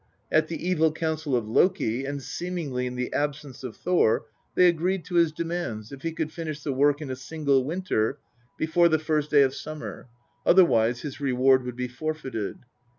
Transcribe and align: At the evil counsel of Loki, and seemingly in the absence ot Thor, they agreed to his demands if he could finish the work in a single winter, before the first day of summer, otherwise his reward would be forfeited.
At 0.31 0.47
the 0.47 0.67
evil 0.67 0.91
counsel 0.91 1.35
of 1.35 1.47
Loki, 1.47 2.05
and 2.05 2.23
seemingly 2.23 2.87
in 2.87 2.95
the 2.95 3.13
absence 3.13 3.63
ot 3.63 3.75
Thor, 3.75 4.25
they 4.55 4.67
agreed 4.67 5.05
to 5.05 5.13
his 5.13 5.31
demands 5.31 5.91
if 5.91 6.01
he 6.01 6.11
could 6.11 6.31
finish 6.31 6.63
the 6.63 6.73
work 6.73 7.03
in 7.03 7.11
a 7.11 7.15
single 7.15 7.63
winter, 7.63 8.17
before 8.57 8.89
the 8.89 8.97
first 8.97 9.29
day 9.29 9.43
of 9.43 9.53
summer, 9.53 10.07
otherwise 10.43 11.01
his 11.01 11.21
reward 11.21 11.63
would 11.65 11.75
be 11.75 11.87
forfeited. 11.87 12.61